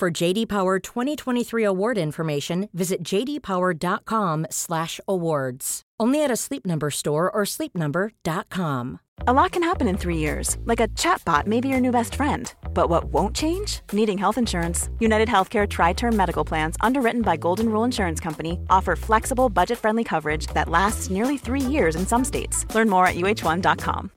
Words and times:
For 0.00 0.10
JD 0.10 0.48
Power 0.48 0.78
2023 0.78 1.62
award 1.62 1.98
information, 1.98 2.70
visit 2.72 3.02
jdpower.com/awards. 3.02 5.82
Only 6.00 6.24
at 6.24 6.30
a 6.30 6.36
Sleep 6.36 6.64
Number 6.64 6.90
store 6.90 7.30
or 7.30 7.42
sleepnumber.com. 7.42 9.00
A 9.26 9.32
lot 9.34 9.52
can 9.52 9.62
happen 9.62 9.86
in 9.86 9.98
three 9.98 10.16
years, 10.16 10.56
like 10.64 10.80
a 10.80 10.88
chatbot 10.88 11.46
may 11.46 11.60
be 11.60 11.68
your 11.68 11.80
new 11.80 11.90
best 11.90 12.14
friend. 12.14 12.50
But 12.72 12.88
what 12.88 13.12
won't 13.12 13.36
change? 13.36 13.82
Needing 13.92 14.16
health 14.16 14.38
insurance. 14.38 14.88
United 15.00 15.28
Healthcare 15.28 15.68
Tri 15.68 15.92
Term 15.92 16.16
Medical 16.16 16.46
Plans, 16.46 16.76
underwritten 16.80 17.20
by 17.20 17.36
Golden 17.36 17.68
Rule 17.68 17.84
Insurance 17.84 18.20
Company, 18.20 18.58
offer 18.70 18.96
flexible, 18.96 19.50
budget 19.50 19.76
friendly 19.76 20.04
coverage 20.04 20.46
that 20.54 20.70
lasts 20.70 21.10
nearly 21.10 21.36
three 21.36 21.60
years 21.60 21.94
in 21.94 22.06
some 22.06 22.24
states. 22.24 22.64
Learn 22.74 22.88
more 22.88 23.06
at 23.06 23.16
uh1.com. 23.16 24.10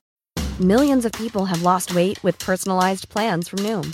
Millions 0.61 1.03
of 1.03 1.11
people 1.11 1.43
have 1.43 1.63
lost 1.63 1.93
weight 1.93 2.23
with 2.23 2.39
personalized 2.39 3.09
plans 3.09 3.49
from 3.49 3.59
Noom, 3.59 3.93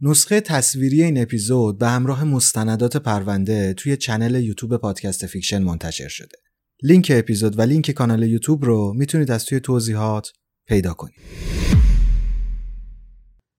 نسخه 0.00 0.40
تصویری 0.40 1.02
این 1.02 1.22
اپیزود 1.22 1.78
به 1.78 1.88
همراه 1.88 2.24
مستندات 2.24 2.96
پرونده 2.96 3.74
توی 3.74 3.96
چنل 3.96 4.44
یوتیوب 4.44 4.76
پادکست 4.76 5.26
فیکشن 5.26 5.62
منتشر 5.62 6.08
شده. 6.08 6.36
لینک 6.82 7.12
اپیزود 7.14 7.58
و 7.58 7.62
لینک 7.62 7.90
کانال 7.90 8.22
یوتیوب 8.22 8.64
رو 8.64 8.92
می‌تونید 8.96 9.30
از 9.30 9.44
توی 9.44 9.60
توضیحات 9.60 10.32
پیدا 10.66 10.94
کنید. 10.94 11.16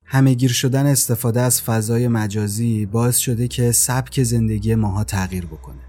همهگیر 0.05 0.52
شدن 0.52 0.85
استفاده 0.85 1.41
از 1.41 1.61
فضای 1.61 2.08
مجازی 2.08 2.85
باعث 2.85 3.17
شده 3.17 3.47
که 3.47 3.71
سبک 3.71 4.23
زندگی 4.23 4.75
ماها 4.75 5.03
تغییر 5.03 5.45
بکنه. 5.45 5.81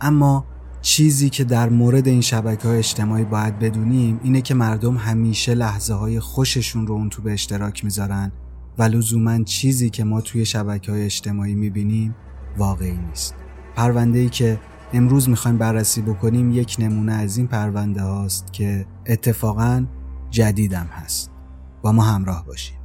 اما 0.00 0.46
چیزی 0.82 1.30
که 1.30 1.44
در 1.44 1.68
مورد 1.68 2.08
این 2.08 2.20
شبکه 2.20 2.68
های 2.68 2.78
اجتماعی 2.78 3.24
باید 3.24 3.58
بدونیم 3.58 4.20
اینه 4.24 4.42
که 4.42 4.54
مردم 4.54 4.96
همیشه 4.96 5.54
لحظه 5.54 5.94
های 5.94 6.20
خوششون 6.20 6.86
رو 6.86 6.94
اون 6.94 7.10
تو 7.10 7.22
به 7.22 7.32
اشتراک 7.32 7.84
می‌ذارن 7.84 8.32
و 8.78 8.82
لزوما 8.82 9.42
چیزی 9.42 9.90
که 9.90 10.04
ما 10.04 10.20
توی 10.20 10.44
شبکه 10.44 10.92
های 10.92 11.04
اجتماعی 11.04 11.54
می‌بینیم 11.54 12.14
واقعی 12.56 12.96
نیست. 12.96 13.34
پرونده 13.76 14.18
ای 14.18 14.28
که 14.28 14.60
امروز 14.92 15.28
می‌خوایم 15.28 15.58
بررسی 15.58 16.02
بکنیم 16.02 16.52
یک 16.52 16.76
نمونه 16.78 17.12
از 17.12 17.36
این 17.36 17.46
پرونده 17.46 18.02
هاست 18.02 18.52
که 18.52 18.86
اتفاقا 19.06 19.86
جدیدم 20.30 20.86
هست. 20.86 21.30
با 21.82 21.92
ما 21.92 22.02
همراه 22.02 22.46
باشیم. 22.46 22.76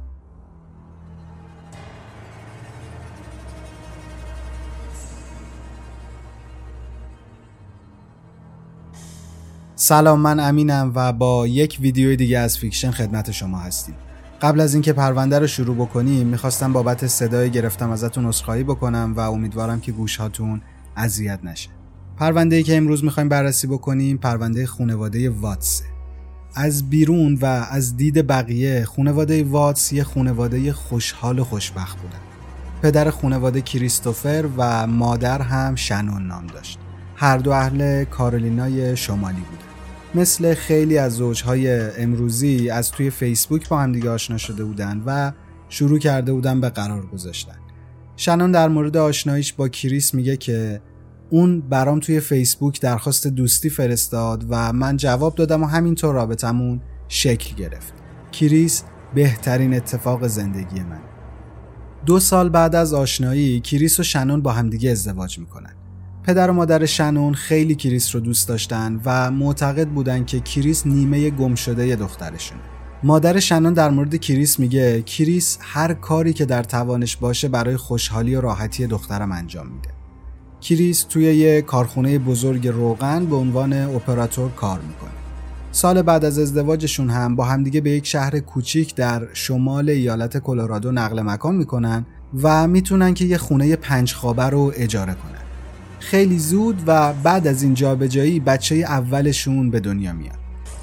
سلام 9.74 10.20
من 10.20 10.40
امینم 10.40 10.92
و 10.94 11.12
با 11.12 11.46
یک 11.46 11.78
ویدیو 11.80 12.16
دیگه 12.16 12.38
از 12.38 12.58
فیکشن 12.58 12.90
خدمت 12.90 13.30
شما 13.30 13.58
هستیم. 13.58 13.94
قبل 14.42 14.60
از 14.60 14.74
اینکه 14.74 14.92
پرونده 14.92 15.38
رو 15.38 15.46
شروع 15.46 15.76
بکنیم 15.76 16.26
می‌خواستم 16.26 16.72
بابت 16.72 17.06
صدای 17.06 17.50
گرفتم 17.50 17.90
ازتون 17.90 18.26
عذرخواهی 18.26 18.62
بکنم 18.62 19.14
و 19.16 19.20
امیدوارم 19.20 19.80
که 19.80 19.92
گوش 19.92 20.16
هاتون 20.16 20.60
اذیت 20.96 21.40
نشه. 21.44 21.70
پرونده 22.16 22.56
ای 22.56 22.62
که 22.62 22.76
امروز 22.76 23.04
می‌خوایم 23.04 23.28
بررسی 23.28 23.66
بکنیم 23.66 24.16
پرونده 24.16 24.66
خونواده 24.66 25.30
واتسه. 25.30 25.84
از 26.54 26.90
بیرون 26.90 27.38
و 27.42 27.44
از 27.70 27.96
دید 27.96 28.26
بقیه 28.26 28.84
خونواده 28.84 29.44
واتس 29.44 29.92
یه 29.92 30.04
خونواده 30.04 30.72
خوشحال 30.72 31.38
و 31.38 31.44
خوشبخت 31.44 31.98
بودن. 32.00 32.20
پدر 32.82 33.10
خونواده 33.10 33.60
کریستوفر 33.60 34.48
و 34.56 34.86
مادر 34.86 35.42
هم 35.42 35.74
شنون 35.74 36.26
نام 36.26 36.46
داشت. 36.46 36.78
هر 37.16 37.38
دو 37.38 37.50
اهل 37.50 38.04
کارولینای 38.04 38.96
شمالی 38.96 39.40
بودن. 39.40 39.69
مثل 40.14 40.54
خیلی 40.54 40.98
از 40.98 41.12
زوجهای 41.12 41.70
امروزی 42.02 42.70
از 42.70 42.90
توی 42.90 43.10
فیسبوک 43.10 43.68
با 43.68 43.78
هم 43.78 43.92
دیگه 43.92 44.10
آشنا 44.10 44.38
شده 44.38 44.64
بودن 44.64 45.02
و 45.06 45.32
شروع 45.68 45.98
کرده 45.98 46.32
بودن 46.32 46.60
به 46.60 46.68
قرار 46.68 47.06
گذاشتن. 47.06 47.56
شنون 48.16 48.52
در 48.52 48.68
مورد 48.68 48.96
آشناییش 48.96 49.52
با 49.52 49.68
کریس 49.68 50.14
میگه 50.14 50.36
که 50.36 50.82
اون 51.30 51.60
برام 51.60 52.00
توی 52.00 52.20
فیسبوک 52.20 52.80
درخواست 52.80 53.26
دوستی 53.26 53.70
فرستاد 53.70 54.44
و 54.48 54.72
من 54.72 54.96
جواب 54.96 55.34
دادم 55.34 55.62
و 55.62 55.66
همینطور 55.66 56.14
رابطمون 56.14 56.80
شکل 57.08 57.56
گرفت. 57.56 57.94
کریس 58.32 58.82
بهترین 59.14 59.74
اتفاق 59.74 60.26
زندگی 60.26 60.80
من. 60.80 61.00
دو 62.06 62.20
سال 62.20 62.48
بعد 62.48 62.74
از 62.74 62.94
آشنایی 62.94 63.60
کریس 63.60 64.00
و 64.00 64.02
شنون 64.02 64.42
با 64.42 64.52
همدیگه 64.52 64.90
ازدواج 64.90 65.38
می‌کنن. 65.38 65.79
پدر 66.24 66.50
و 66.50 66.52
مادر 66.52 66.86
شنون 66.86 67.34
خیلی 67.34 67.74
کریس 67.74 68.14
رو 68.14 68.20
دوست 68.20 68.48
داشتن 68.48 69.00
و 69.04 69.30
معتقد 69.30 69.88
بودن 69.88 70.24
که 70.24 70.40
کریس 70.40 70.86
نیمه 70.86 71.30
گم 71.30 71.54
شده 71.54 71.96
دخترشونه. 71.96 72.60
مادر 73.02 73.40
شنون 73.40 73.72
در 73.72 73.90
مورد 73.90 74.16
کریس 74.16 74.58
میگه 74.58 75.02
کریس 75.02 75.58
هر 75.60 75.94
کاری 75.94 76.32
که 76.32 76.44
در 76.44 76.62
توانش 76.62 77.16
باشه 77.16 77.48
برای 77.48 77.76
خوشحالی 77.76 78.34
و 78.34 78.40
راحتی 78.40 78.86
دخترم 78.86 79.32
انجام 79.32 79.66
میده. 79.66 79.88
کریس 80.60 81.02
توی 81.02 81.24
یه 81.24 81.62
کارخونه 81.62 82.18
بزرگ 82.18 82.68
روغن 82.68 83.24
به 83.24 83.36
عنوان 83.36 83.72
اپراتور 83.72 84.50
کار 84.50 84.80
می‌کنه. 84.80 85.10
سال 85.72 86.02
بعد 86.02 86.24
از 86.24 86.38
ازدواجشون 86.38 87.10
هم 87.10 87.36
با 87.36 87.44
همدیگه 87.44 87.80
به 87.80 87.90
یک 87.90 88.06
شهر 88.06 88.40
کوچیک 88.40 88.94
در 88.94 89.22
شمال 89.32 89.90
ایالت 89.90 90.38
کلرادو 90.38 90.92
نقل 90.92 91.22
مکان 91.22 91.56
می‌کنن 91.56 92.06
و 92.42 92.68
می‌تونن 92.68 93.14
که 93.14 93.24
یه 93.24 93.38
خونه 93.38 93.76
پنج 93.76 94.14
خوابه 94.14 94.44
رو 94.44 94.72
اجاره 94.76 95.12
کنن. 95.14 95.49
خیلی 96.00 96.38
زود 96.38 96.82
و 96.86 97.12
بعد 97.12 97.46
از 97.46 97.62
این 97.62 97.74
جابجایی 97.74 98.40
بچه 98.40 98.74
اولشون 98.74 99.70
به 99.70 99.80
دنیا 99.80 100.12
میاد 100.12 100.38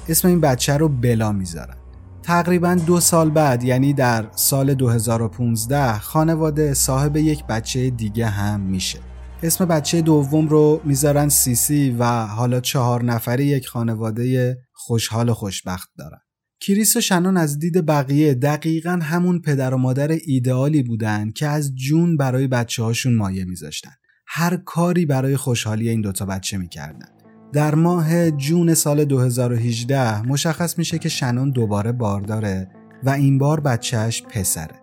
اسم 0.08 0.28
این 0.28 0.40
بچه 0.40 0.76
رو 0.76 0.88
بلا 0.88 1.32
می‌ذارن. 1.32 1.76
تقریبا 2.22 2.74
دو 2.74 3.00
سال 3.00 3.30
بعد 3.30 3.64
یعنی 3.64 3.92
در 3.92 4.26
سال 4.34 4.74
2015 4.74 5.98
خانواده 5.98 6.74
صاحب 6.74 7.16
یک 7.16 7.44
بچه 7.46 7.90
دیگه 7.90 8.26
هم 8.26 8.60
میشه. 8.60 8.98
اسم 9.42 9.64
بچه 9.64 10.02
دوم 10.02 10.48
رو 10.48 10.80
می‌ذارن 10.84 11.28
سیسی 11.28 11.96
و 11.98 12.26
حالا 12.26 12.60
چهار 12.60 13.04
نفری 13.04 13.44
یک 13.44 13.68
خانواده 13.68 14.58
خوشحال 14.72 15.28
و 15.28 15.34
خوشبخت 15.34 15.90
دارن. 15.98 16.18
کریس 16.60 16.96
و 16.96 17.00
شنون 17.00 17.36
از 17.36 17.58
دید 17.58 17.86
بقیه 17.86 18.34
دقیقا 18.34 18.98
همون 19.02 19.40
پدر 19.40 19.74
و 19.74 19.78
مادر 19.78 20.18
ایدئالی 20.26 20.82
بودن 20.82 21.30
که 21.30 21.46
از 21.46 21.74
جون 21.74 22.16
برای 22.16 22.46
بچه 22.46 22.82
هاشون 22.82 23.14
مایه 23.14 23.44
میذاشتن. 23.44 23.92
هر 24.30 24.56
کاری 24.56 25.06
برای 25.06 25.36
خوشحالی 25.36 25.88
این 25.88 26.00
دوتا 26.00 26.26
بچه 26.26 26.58
می‌کردن. 26.58 27.08
در 27.52 27.74
ماه 27.74 28.30
جون 28.30 28.74
سال 28.74 29.04
2018 29.04 30.22
مشخص 30.22 30.78
میشه 30.78 30.98
که 30.98 31.08
شنون 31.08 31.50
دوباره 31.50 31.92
بارداره 31.92 32.68
و 33.04 33.10
این 33.10 33.38
بار 33.38 33.60
بچهش 33.60 34.22
پسره. 34.22 34.74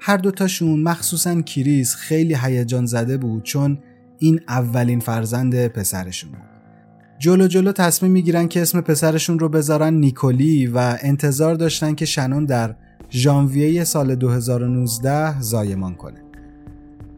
هر 0.00 0.16
دوتاشون 0.16 0.82
مخصوصا 0.82 1.42
کریس 1.42 1.94
خیلی 1.94 2.34
هیجان 2.34 2.86
زده 2.86 3.16
بود 3.16 3.42
چون 3.42 3.78
این 4.18 4.40
اولین 4.48 5.00
فرزند 5.00 5.68
پسرشون 5.68 6.30
بود. 6.30 6.40
جلو 7.18 7.48
جلو 7.48 7.72
تصمیم 7.72 8.12
می‌گیرن 8.12 8.48
که 8.48 8.62
اسم 8.62 8.80
پسرشون 8.80 9.38
رو 9.38 9.48
بذارن 9.48 9.94
نیکولی 9.94 10.66
و 10.66 10.96
انتظار 11.00 11.54
داشتن 11.54 11.94
که 11.94 12.04
شنون 12.04 12.44
در 12.44 12.76
ژانویه 13.10 13.84
سال 13.84 14.14
2019 14.14 15.40
زایمان 15.40 15.94
کنه. 15.94 16.24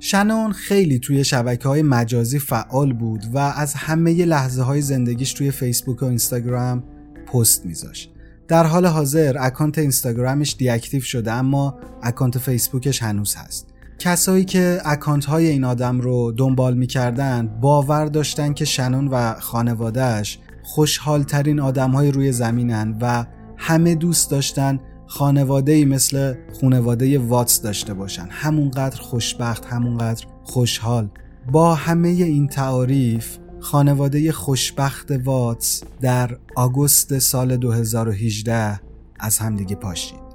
شنون 0.06 0.53
خیلی 0.53 0.99
توی 0.99 1.25
شبکه 1.25 1.69
های 1.69 1.82
مجازی 1.82 2.38
فعال 2.38 2.93
بود 2.93 3.25
و 3.32 3.38
از 3.38 3.75
همه 3.75 4.25
لحظه 4.25 4.62
های 4.62 4.81
زندگیش 4.81 5.32
توی 5.32 5.50
فیسبوک 5.50 6.03
و 6.03 6.05
اینستاگرام 6.05 6.85
پست 7.32 7.67
میذاشت. 7.67 8.12
در 8.49 8.67
حال 8.67 8.87
حاضر 8.87 9.37
اکانت 9.41 9.79
اینستاگرامش 9.79 10.56
deactive 10.58 11.00
شده 11.00 11.32
اما 11.32 11.79
اکانت 12.03 12.38
فیسبوکش 12.38 13.03
هنوز 13.03 13.35
هست. 13.35 13.67
کسایی 13.99 14.44
که 14.44 14.81
اکانت 14.85 15.25
های 15.25 15.47
این 15.47 15.64
آدم 15.64 16.00
رو 16.00 16.32
دنبال 16.32 16.76
می‌کردن 16.76 17.47
باور 17.61 18.06
داشتن 18.06 18.52
که 18.52 18.64
شنون 18.64 19.09
و 19.09 19.35
خانوادهش 19.41 20.38
خوشحال 20.62 21.23
ترین 21.23 21.61
آدم 21.61 21.91
های 21.91 22.12
روی 22.12 22.32
زمینن 22.32 22.99
و 23.00 23.25
همه 23.56 23.94
دوست 23.94 24.31
داشتن 24.31 24.81
خانواده 25.06 25.73
ای 25.73 25.85
مثل 25.85 26.35
خانواده 26.61 27.19
واتس 27.19 27.62
داشته 27.62 27.94
باشن. 27.94 28.29
همونقدر 28.31 29.00
خوشبخت 29.00 29.67
همونقدر 29.67 30.26
خوشحال. 30.44 31.08
با 31.53 31.75
همه 31.75 32.08
این 32.08 32.49
تعاریف 32.49 33.38
خانواده 33.61 34.32
خوشبخت 34.32 35.12
واتس 35.25 35.82
در 36.00 36.38
آگوست 36.56 37.19
سال 37.19 37.56
2018 37.56 38.81
از 39.20 39.38
همدیگه 39.38 39.76
پاشید. 39.76 40.26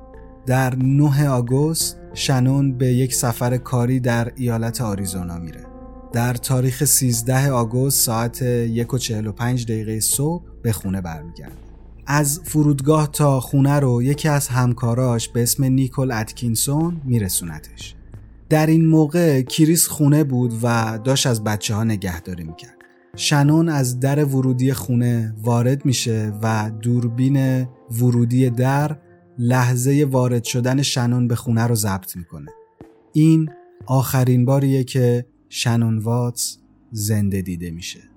در 0.46 0.76
9 0.76 1.30
آگوست 1.30 1.98
شنون 2.14 2.78
به 2.78 2.88
یک 2.88 3.14
سفر 3.14 3.58
کاری 3.58 4.00
در 4.00 4.32
ایالت 4.36 4.82
آریزونا 4.82 5.38
میره. 5.38 5.66
در 6.14 6.34
تاریخ 6.34 6.84
13 6.86 7.52
آگوست 7.52 8.06
ساعت 8.06 8.42
1 8.42 8.94
و 8.94 8.98
45 8.98 9.66
دقیقه 9.66 10.00
صبح 10.00 10.44
به 10.62 10.72
خونه 10.72 11.02
برمیگرده. 11.02 11.71
از 12.08 12.42
فرودگاه 12.44 13.12
تا 13.12 13.40
خونه 13.40 13.80
رو 13.80 14.04
یکی 14.04 14.28
از 14.28 14.48
همکاراش 14.48 15.30
به 15.30 15.44
اسم 15.44 15.64
نیکول 15.64 16.12
اتکینسون 16.12 17.02
میرسونتش. 17.06 17.96
در 18.50 18.68
این 18.68 18.86
موقع 18.86 19.42
کریس 19.42 19.88
خونه 19.88 20.24
بود 20.24 20.54
و 20.64 21.00
داشت 21.04 21.28
از 21.28 21.44
بچه 21.44 21.76
ها 21.76 21.84
نگهداری 21.84 22.44
می‌کرد. 22.44 22.76
شنون 23.16 23.70
از 23.70 24.00
در 24.00 24.26
ورودی 24.26 24.74
خونه 24.74 25.36
وارد 25.44 25.86
میشه 25.86 26.34
و 26.44 26.72
دوربین 26.82 27.68
ورودی 27.92 28.50
در 28.50 28.98
لحظه 29.38 30.08
وارد 30.12 30.44
شدن 30.44 30.82
شنون 30.82 31.28
به 31.28 31.36
خونه 31.36 31.68
رو 31.68 31.76
ضبط 31.76 32.16
می‌کنه. 32.16 32.52
این 33.14 33.50
آخرین 33.86 34.46
باریه 34.46 34.84
که 34.84 35.26
شنون 35.50 35.98
واتس 35.98 36.58
زنده 36.92 37.42
دیده 37.42 37.72
میشه. 37.72 38.11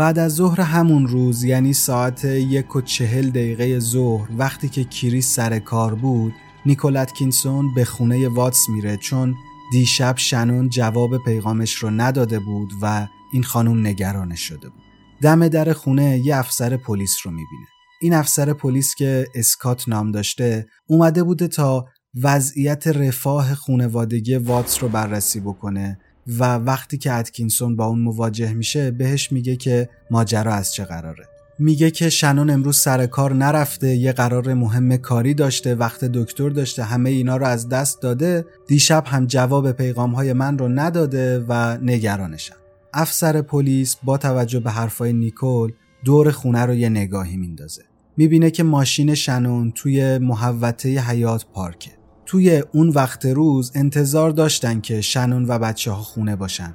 بعد 0.00 0.18
از 0.18 0.34
ظهر 0.34 0.60
همون 0.60 1.06
روز 1.06 1.44
یعنی 1.44 1.72
ساعت 1.72 2.24
یک 2.24 2.76
و 2.76 2.80
چهل 2.80 3.30
دقیقه 3.30 3.78
ظهر 3.78 4.28
وقتی 4.38 4.68
که 4.68 4.84
کریس 4.84 5.34
سر 5.34 5.58
کار 5.58 5.94
بود 5.94 6.32
نیکولت 6.66 7.12
کینسون 7.12 7.74
به 7.74 7.84
خونه 7.84 8.28
واتس 8.28 8.68
میره 8.68 8.96
چون 8.96 9.34
دیشب 9.72 10.16
شنون 10.16 10.68
جواب 10.68 11.24
پیغامش 11.24 11.74
رو 11.74 11.90
نداده 11.90 12.38
بود 12.38 12.72
و 12.82 13.06
این 13.32 13.42
خانم 13.42 13.86
نگرانش 13.86 14.40
شده 14.40 14.68
بود. 14.68 14.82
دم 15.22 15.48
در 15.48 15.72
خونه 15.72 16.18
یه 16.24 16.36
افسر 16.36 16.76
پلیس 16.76 17.16
رو 17.24 17.30
می‌بینه. 17.30 17.66
این 18.00 18.14
افسر 18.14 18.52
پلیس 18.52 18.94
که 18.94 19.26
اسکات 19.34 19.88
نام 19.88 20.10
داشته 20.10 20.66
اومده 20.86 21.22
بوده 21.22 21.48
تا 21.48 21.86
وضعیت 22.22 22.86
رفاه 22.86 23.54
خونوادگی 23.54 24.36
واتس 24.36 24.82
رو 24.82 24.88
بررسی 24.88 25.40
بکنه 25.40 25.98
و 26.26 26.54
وقتی 26.54 26.98
که 26.98 27.12
اتکینسون 27.12 27.76
با 27.76 27.86
اون 27.86 27.98
مواجه 27.98 28.52
میشه 28.52 28.90
بهش 28.90 29.32
میگه 29.32 29.56
که 29.56 29.88
ماجرا 30.10 30.54
از 30.54 30.74
چه 30.74 30.84
قراره. 30.84 31.24
میگه 31.58 31.90
که 31.90 32.10
شنون 32.10 32.50
امروز 32.50 32.78
سر 32.78 33.06
کار 33.06 33.34
نرفته 33.34 33.96
یه 33.96 34.12
قرار 34.12 34.54
مهم 34.54 34.96
کاری 34.96 35.34
داشته 35.34 35.74
وقت 35.74 36.04
دکتر 36.04 36.48
داشته 36.48 36.82
همه 36.82 37.10
اینا 37.10 37.36
رو 37.36 37.46
از 37.46 37.68
دست 37.68 38.02
داده 38.02 38.44
دیشب 38.66 39.04
هم 39.06 39.26
جواب 39.26 39.72
پیغام 39.72 40.10
های 40.14 40.32
من 40.32 40.58
رو 40.58 40.68
نداده 40.68 41.44
و 41.48 41.78
نگرانشم 41.82 42.56
افسر 42.94 43.42
پلیس 43.42 43.96
با 44.02 44.18
توجه 44.18 44.60
به 44.60 44.70
حرفای 44.70 45.12
نیکول 45.12 45.72
دور 46.04 46.30
خونه 46.30 46.66
رو 46.66 46.74
یه 46.74 46.88
نگاهی 46.88 47.36
میندازه. 47.36 47.82
می‌بینه 48.16 48.50
که 48.50 48.62
ماشین 48.62 49.14
شنون 49.14 49.70
توی 49.70 50.18
محوطه 50.18 50.88
حیات 50.88 51.46
پارکه. 51.54 51.99
توی 52.30 52.62
اون 52.72 52.88
وقت 52.88 53.26
روز 53.26 53.72
انتظار 53.74 54.30
داشتن 54.30 54.80
که 54.80 55.00
شنون 55.00 55.44
و 55.48 55.58
بچه 55.58 55.90
ها 55.90 56.02
خونه 56.02 56.36
باشن. 56.36 56.74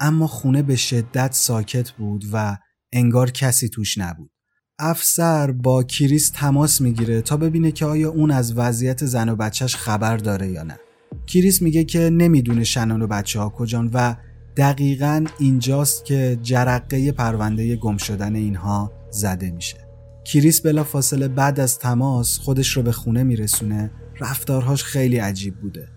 اما 0.00 0.26
خونه 0.26 0.62
به 0.62 0.76
شدت 0.76 1.32
ساکت 1.32 1.90
بود 1.90 2.24
و 2.32 2.56
انگار 2.92 3.30
کسی 3.30 3.68
توش 3.68 3.98
نبود. 3.98 4.30
افسر 4.78 5.50
با 5.50 5.82
کریس 5.82 6.30
تماس 6.30 6.80
می‌گیره 6.80 7.22
تا 7.22 7.36
ببینه 7.36 7.72
که 7.72 7.86
آیا 7.86 8.10
اون 8.10 8.30
از 8.30 8.58
وضعیت 8.58 9.04
زن 9.04 9.28
و 9.28 9.36
بچهش 9.36 9.76
خبر 9.76 10.16
داره 10.16 10.48
یا 10.48 10.62
نه. 10.62 10.78
کریس 11.26 11.62
میگه 11.62 11.84
که 11.84 12.10
نمی‌دونه 12.10 12.64
شنون 12.64 13.02
و 13.02 13.06
بچه 13.06 13.40
ها 13.40 13.48
کجان 13.48 13.90
و 13.94 14.16
دقیقا 14.56 15.24
اینجاست 15.38 16.04
که 16.04 16.38
جرقه 16.42 17.12
پرونده 17.12 17.76
گم 17.76 17.96
شدن 17.96 18.34
اینها 18.34 18.92
زده 19.10 19.50
میشه. 19.50 19.78
کریس 20.24 20.60
بلافاصله 20.60 21.28
بعد 21.28 21.60
از 21.60 21.78
تماس 21.78 22.38
خودش 22.38 22.76
رو 22.76 22.82
به 22.82 22.92
خونه 22.92 23.22
میرسونه 23.22 23.90
رفتارهاش 24.20 24.84
خیلی 24.84 25.16
عجیب 25.16 25.54
بوده. 25.54 25.88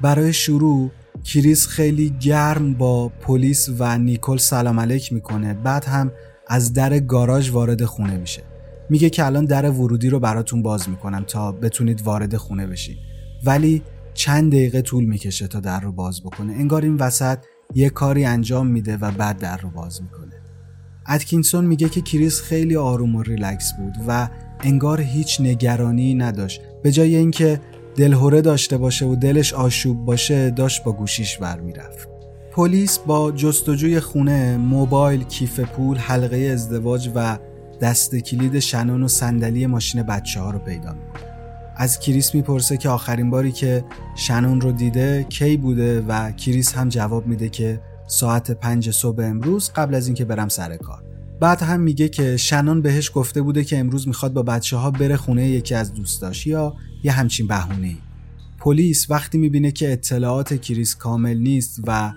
برای 0.00 0.32
شروع 0.32 0.90
کریس 1.24 1.66
خیلی 1.66 2.14
گرم 2.20 2.74
با 2.74 3.08
پلیس 3.08 3.68
و 3.78 3.98
نیکل 3.98 4.36
سلام 4.36 4.80
علیک 4.80 5.12
می‌کنه. 5.12 5.54
بعد 5.54 5.84
هم 5.84 6.12
از 6.48 6.72
در 6.72 6.98
گاراژ 6.98 7.50
وارد 7.50 7.84
خونه 7.84 8.16
میشه. 8.16 8.42
میگه 8.90 9.10
که 9.10 9.26
الان 9.26 9.44
در 9.44 9.70
ورودی 9.70 10.08
رو 10.08 10.20
براتون 10.20 10.62
باز 10.62 10.88
می‌کنم 10.88 11.24
تا 11.26 11.52
بتونید 11.52 12.02
وارد 12.02 12.36
خونه 12.36 12.66
بشید 12.66 12.98
ولی 13.44 13.82
چند 14.14 14.52
دقیقه 14.52 14.82
طول 14.82 15.04
می‌کشه 15.04 15.46
تا 15.46 15.60
در 15.60 15.80
رو 15.80 15.92
باز 15.92 16.22
بکنه. 16.22 16.52
انگار 16.52 16.82
این 16.82 16.96
وسط 16.96 17.38
یه 17.74 17.90
کاری 17.90 18.24
انجام 18.24 18.66
میده 18.66 18.96
و 18.96 19.10
بعد 19.10 19.38
در 19.38 19.56
رو 19.56 19.70
باز 19.70 20.02
می‌کنه. 20.02 20.33
اتکینسون 21.08 21.64
میگه 21.64 21.88
که 21.88 22.00
کریس 22.00 22.40
خیلی 22.40 22.76
آروم 22.76 23.16
و 23.16 23.22
ریلکس 23.22 23.72
بود 23.72 23.94
و 24.08 24.28
انگار 24.60 25.00
هیچ 25.00 25.40
نگرانی 25.40 26.14
نداشت. 26.14 26.60
به 26.82 26.92
جای 26.92 27.16
اینکه 27.16 27.60
دلهوره 27.96 28.40
داشته 28.40 28.76
باشه 28.76 29.06
و 29.06 29.16
دلش 29.16 29.52
آشوب 29.54 30.04
باشه 30.04 30.50
داشت 30.50 30.84
با 30.84 30.92
گوشیش 30.92 31.38
ور 31.38 31.56
می‌رفت. 31.56 32.08
پلیس 32.52 32.98
با 32.98 33.32
جستجوی 33.32 34.00
خونه 34.00 34.56
موبایل 34.56 35.24
کیف 35.24 35.60
پول 35.60 35.96
حلقه 35.96 36.36
ازدواج 36.36 37.10
و 37.14 37.38
دست 37.80 38.16
کلید 38.16 38.58
شنون 38.58 39.02
و 39.02 39.08
صندلی 39.08 39.66
ماشین 39.66 40.02
بچه 40.02 40.40
ها 40.40 40.50
رو 40.50 40.58
پیدا 40.58 40.92
می‌کنه. 40.92 41.22
از 41.76 41.98
کریس 41.98 42.34
می‌پرسه 42.34 42.76
که 42.76 42.88
آخرین 42.88 43.30
باری 43.30 43.52
که 43.52 43.84
شنون 44.16 44.60
رو 44.60 44.72
دیده 44.72 45.26
کی 45.28 45.56
بوده 45.56 46.00
و 46.00 46.32
کریس 46.32 46.72
هم 46.72 46.88
جواب 46.88 47.26
میده 47.26 47.48
که 47.48 47.80
ساعت 48.06 48.50
پنج 48.50 48.90
صبح 48.90 49.22
امروز 49.22 49.70
قبل 49.76 49.94
از 49.94 50.06
اینکه 50.06 50.24
برم 50.24 50.48
سر 50.48 50.76
کار. 50.76 51.02
بعد 51.40 51.62
هم 51.62 51.80
میگه 51.80 52.08
که 52.08 52.36
شنون 52.36 52.82
بهش 52.82 53.10
گفته 53.14 53.42
بوده 53.42 53.64
که 53.64 53.78
امروز 53.78 54.08
می‌خواد 54.08 54.32
با 54.32 54.42
بچه 54.42 54.76
ها 54.76 54.90
بره 54.90 55.16
خونه 55.16 55.48
یکی 55.48 55.74
از 55.74 55.94
دوستاش 55.94 56.46
یا 56.46 56.74
یه 57.02 57.12
همچین 57.12 57.46
بهونه 57.46 57.96
پلیس 58.58 59.10
وقتی 59.10 59.38
می‌بینه 59.38 59.72
که 59.72 59.92
اطلاعات 59.92 60.60
کریس 60.60 60.96
کامل 60.96 61.36
نیست 61.38 61.80
و 61.86 62.12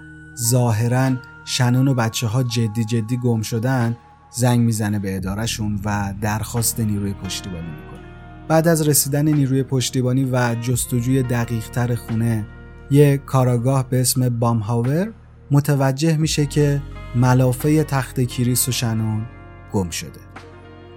ظاهرا 0.50 1.12
شنون 1.46 1.88
و 1.88 1.94
بچه 1.94 2.28
ها 2.28 2.44
جدی 2.44 2.86
جدی 2.86 3.18
گم 3.18 3.42
شدن 3.42 3.98
زنگ 4.32 4.60
می‌زنه 4.60 5.00
به 5.00 5.16
ادارشون 5.16 5.80
و 5.86 6.14
درخواست 6.22 6.80
نیروی 6.80 7.14
پشتیبانی 7.14 7.68
می‌کنه. 7.68 8.08
بعد 8.48 8.68
از 8.68 8.88
رسیدن 8.88 9.28
نیروی 9.28 9.64
پشتیبانی 9.64 10.26
و 10.32 10.56
جستجوی 10.62 11.24
دقیقتر 11.24 11.96
خونه 11.96 12.46
یه 12.92 13.18
کاراگاه 13.18 13.90
به 13.90 14.02
اسم 14.02 14.30
بامهاور 14.30 15.14
متوجه 15.52 16.18
میشه 16.18 16.46
که 16.46 16.82
ملافه 17.16 17.84
تخت 17.84 18.22
کریس 18.22 18.68
و 18.68 18.72
شنون 18.72 19.26
گم 19.74 19.90
شده. 19.90 20.20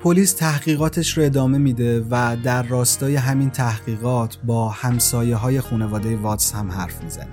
پلیس 0.03 0.33
تحقیقاتش 0.33 1.19
رو 1.19 1.25
ادامه 1.25 1.59
میده 1.59 2.05
و 2.11 2.37
در 2.45 2.63
راستای 2.63 3.17
همین 3.17 3.51
تحقیقات 3.51 4.39
با 4.45 4.69
همسایه 4.69 5.37
های 5.37 5.61
خانواده 5.61 6.17
واتس 6.17 6.55
هم 6.55 6.71
حرف 6.71 7.03
می‌زنه. 7.03 7.29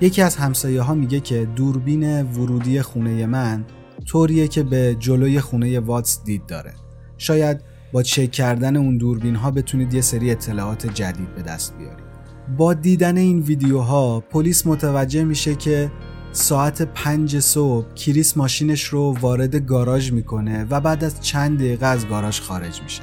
یکی 0.00 0.22
از 0.22 0.36
همسایه 0.36 0.82
ها 0.82 0.94
میگه 0.94 1.20
که 1.20 1.48
دوربین 1.56 2.22
ورودی 2.22 2.82
خونه 2.82 3.26
من 3.26 3.64
طوریه 4.06 4.48
که 4.48 4.62
به 4.62 4.96
جلوی 4.98 5.40
خونه 5.40 5.80
واتس 5.80 6.24
دید 6.24 6.46
داره. 6.46 6.74
شاید 7.18 7.60
با 7.92 8.02
چک 8.02 8.30
کردن 8.30 8.76
اون 8.76 8.98
دوربین 8.98 9.36
ها 9.36 9.50
بتونید 9.50 9.94
یه 9.94 10.00
سری 10.00 10.30
اطلاعات 10.30 10.86
جدید 10.86 11.34
به 11.34 11.42
دست 11.42 11.76
بیارید. 11.78 12.08
با 12.58 12.74
دیدن 12.74 13.16
این 13.16 13.38
ویدیوها 13.38 14.20
پلیس 14.20 14.66
متوجه 14.66 15.24
میشه 15.24 15.54
که 15.54 15.90
ساعت 16.32 16.82
پنج 16.82 17.38
صبح 17.38 17.94
کریس 17.94 18.36
ماشینش 18.36 18.84
رو 18.84 19.16
وارد 19.20 19.56
گاراژ 19.56 20.12
می‌کنه 20.12 20.66
و 20.70 20.80
بعد 20.80 21.04
از 21.04 21.20
چند 21.20 21.58
دقیقه 21.58 21.86
از 21.86 22.08
گاراژ 22.08 22.40
خارج 22.40 22.82
میشه. 22.82 23.02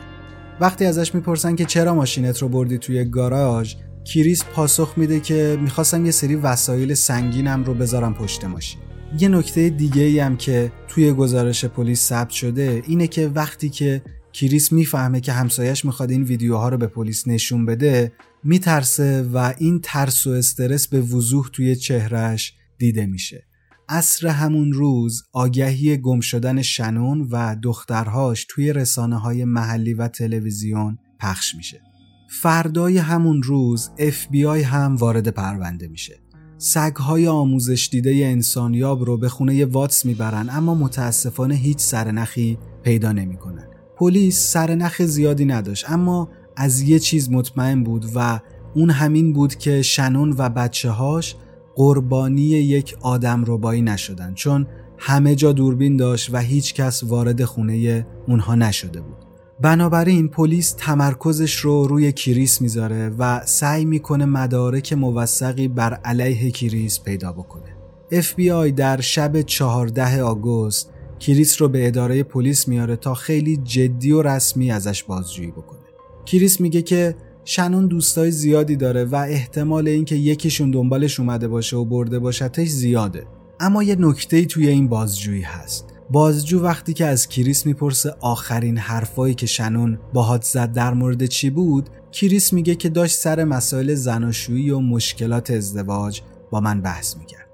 وقتی 0.60 0.86
ازش 0.86 1.15
می‌پرسن 1.15 1.55
که 1.55 1.65
چرا 1.65 1.96
ماشینت 1.96 2.38
رو 2.38 2.50
بردی 2.50 2.77
توی 2.77 3.05
گاراژ 3.05 3.75
کریس 4.05 4.44
پاسخ 4.44 4.94
میده 4.98 5.20
که 5.20 5.58
می‌خواستم 5.62 6.05
یه 6.05 6.12
سری 6.12 6.36
وسایل 6.36 6.94
سنگینم 6.94 7.63
رو 7.63 7.74
بذارم 7.74 8.13
پشت 8.13 8.46
ماشین. 8.46 8.82
یه 9.20 9.27
نکته 9.27 9.70
دیگه 9.70 10.01
ای 10.01 10.20
هم 10.20 10.38
که 10.38 10.72
توی 10.88 11.13
گزارش 11.13 11.65
پلیس 11.65 12.01
ثبت 12.01 12.29
شده 12.29 12.84
اینه 12.88 13.08
که 13.08 13.27
وقتی 13.27 13.70
که 13.70 14.01
کریس 14.34 14.72
می‌فهمه 14.72 15.22
که 15.22 15.32
همسایش 15.32 15.86
می‌خواد 15.86 16.12
این 16.12 16.24
ویدیوها 16.24 16.70
رو 16.70 16.77
به 16.77 16.88
پلیس 16.88 17.27
نشون 17.27 17.65
بده 17.65 18.12
میترسه 18.44 19.24
و 19.34 19.53
این 19.58 19.79
ترس 19.84 20.27
و 20.27 20.32
استرس 20.32 20.88
به 20.88 21.01
وضوح 21.01 21.50
توی 21.53 21.75
چهرش 21.75 22.53
دیده 22.77 23.05
میشه. 23.05 23.48
اصر 23.89 24.27
همون 24.27 24.74
روز 24.74 25.24
آگهی 25.34 25.98
گم 25.98 26.20
شدن 26.20 26.62
شنون 26.62 27.27
و 27.32 27.55
دخترهاش 27.63 28.46
توی 28.50 28.74
رسانه 28.74 29.20
های 29.20 29.46
محلی 29.46 29.94
و 29.94 30.08
تلویزیون 30.08 30.98
پخش 31.20 31.55
میشه. 31.55 31.82
فردای 32.29 32.98
همون 32.98 33.44
روز 33.44 33.89
FBI 33.98 34.63
هم 34.63 34.96
وارد 34.96 35.27
پرونده 35.27 35.88
میشه. 35.88 36.20
سگهای 36.58 37.27
آموزش 37.27 37.89
دیده 37.91 38.12
انسانیاب 38.25 39.05
رو 39.05 39.17
به 39.17 39.29
خونه 39.29 39.65
واتس 39.65 40.05
می‌برن 40.05 40.50
اما 40.50 40.75
متاسفانه 40.75 41.55
هیچ 41.55 41.79
سرنخی 41.79 42.58
پیدا 42.84 43.12
نمی‌کنن. 43.12 43.67
پلیس 43.98 44.39
سرنخ 44.39 45.01
زیادی 45.01 45.46
نداشت 45.46 45.91
اما 45.91 46.29
از 46.58 46.82
یه 46.82 47.00
چیز 47.00 47.29
مطمئن 47.32 47.84
بود 47.84 48.05
و 48.15 48.39
اون 48.75 48.89
همین 48.89 49.34
بود 49.34 49.55
که 49.55 49.82
شنون 49.82 50.36
و 50.38 50.50
بچه 50.50 50.89
هاش 50.89 51.36
قربانی 51.75 52.41
یک 52.41 52.96
آدم 53.01 53.44
ربایی 53.48 53.82
نشدن 53.82 54.34
چون 54.34 54.67
همه 54.98 55.36
جا 55.36 55.51
دوربین 55.51 55.98
داشت 55.98 56.29
و 56.34 56.38
هیچ 56.38 56.74
کس 56.74 57.03
وارد 57.03 57.44
خونه 57.44 58.08
اونها 58.27 58.55
نشده 58.55 59.01
بود. 59.01 59.17
بنابراین 59.62 60.27
پلیس 60.27 60.75
تمرکزش 60.77 61.55
رو 61.55 61.88
روی 61.88 62.12
کریس 62.12 62.62
می‌ذاره 62.62 63.10
و 63.10 63.41
سعی 63.46 63.86
می‌کنه 63.86 64.25
مدارک 64.25 64.94
موثقی 64.94 65.67
بر 65.67 65.94
علیه 65.94 66.51
کریس 66.51 67.00
پیدا 67.03 67.32
بکنه. 67.32 67.75
FBI 68.12 68.72
در 68.75 69.01
شب 69.01 69.41
14 69.41 70.24
آگوست 70.24 70.91
کریس 71.20 71.62
رو 71.62 71.67
به 71.67 71.88
اداره 71.88 72.24
پلیس 72.24 72.67
میاره 72.67 72.96
تا 72.96 73.13
خیلی 73.13 73.58
جدی 73.58 74.12
و 74.12 74.22
رسمی 74.22 74.72
ازش 74.72 75.03
بازجویی 75.03 75.51
بکنه. 75.51 75.79
کریس 76.25 76.62
میگه 76.62 76.82
که 76.82 77.15
شنون 77.48 77.88
دوستای 77.88 78.32
زیادی 78.32 78.75
داره 78.75 79.06
و 79.06 79.16
احتمال 79.16 79.88
اینکه 79.88 80.16
یکیشون 80.16 80.72
دنبالش 80.72 81.20
اومده 81.20 81.48
باشه 81.48 81.78
و 81.78 81.86
برده 81.86 82.20
باشتش 82.20 82.68
زیاده. 82.68 83.28
اما 83.60 83.84
یه 83.84 83.96
نکته 84.00 84.46
توی 84.46 84.68
این 84.68 84.88
بازجویی 84.88 85.42
هست. 85.42 85.86
بازجو 86.10 86.62
وقتی 86.62 86.94
که 86.94 87.06
از 87.06 87.28
کریس 87.28 87.66
می‌پرسه 87.66 88.16
آخرین 88.20 88.78
حرفایی 88.78 89.34
که 89.34 89.46
شنون 89.46 90.00
باهات 90.14 90.44
زد 90.44 90.72
در 90.72 90.94
مورد 90.94 91.25
چی 91.25 91.50
بود 91.50 91.90
کریس 92.12 92.54
میگه 92.54 92.75
که 92.75 92.90
داشت 92.90 93.16
سر 93.16 93.44
مسائل 93.44 93.94
زناشویی 93.94 94.70
و 94.70 94.80
مشکلات 94.80 95.52
ازدواج 95.52 96.22
با 96.52 96.60
من 96.60 96.82
بحث 96.82 97.18
می‌کرد 97.18 97.50